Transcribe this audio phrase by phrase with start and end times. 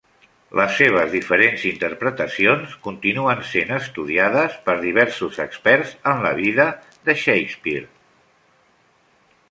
[0.59, 6.67] Les seves diferents interpretacions continuen sent estudiades per diversos experts en la vida
[7.11, 7.89] de Shakespeare.